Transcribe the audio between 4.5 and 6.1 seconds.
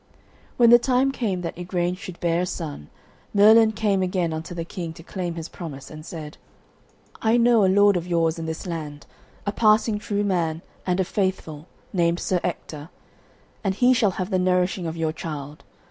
the King to claim his promise, and he